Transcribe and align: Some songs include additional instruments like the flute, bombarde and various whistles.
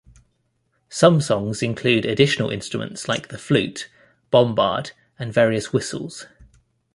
Some 0.89 1.21
songs 1.21 1.61
include 1.61 2.05
additional 2.07 2.49
instruments 2.49 3.07
like 3.07 3.27
the 3.27 3.37
flute, 3.37 3.87
bombarde 4.31 4.93
and 5.19 5.31
various 5.31 5.71
whistles. 5.73 6.25